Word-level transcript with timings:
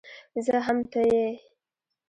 زه 0.45 0.55
هم 0.65 0.77
ته 0.91 1.01
يې 1.11 1.27